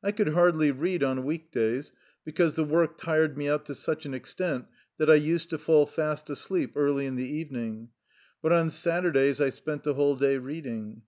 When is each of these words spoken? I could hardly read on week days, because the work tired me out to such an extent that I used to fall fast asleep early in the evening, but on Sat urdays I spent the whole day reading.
I 0.00 0.12
could 0.12 0.28
hardly 0.28 0.70
read 0.70 1.02
on 1.02 1.24
week 1.24 1.50
days, 1.50 1.92
because 2.24 2.54
the 2.54 2.62
work 2.62 2.96
tired 2.96 3.36
me 3.36 3.48
out 3.48 3.66
to 3.66 3.74
such 3.74 4.06
an 4.06 4.14
extent 4.14 4.66
that 4.96 5.10
I 5.10 5.16
used 5.16 5.50
to 5.50 5.58
fall 5.58 5.86
fast 5.86 6.30
asleep 6.30 6.74
early 6.76 7.04
in 7.04 7.16
the 7.16 7.28
evening, 7.28 7.88
but 8.40 8.52
on 8.52 8.70
Sat 8.70 9.02
urdays 9.02 9.40
I 9.44 9.50
spent 9.50 9.82
the 9.82 9.94
whole 9.94 10.14
day 10.14 10.38
reading. 10.38 11.02